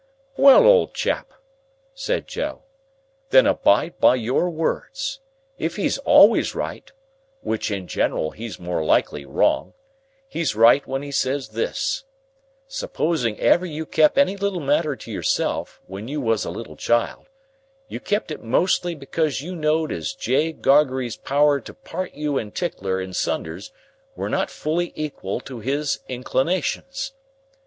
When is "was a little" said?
16.19-16.75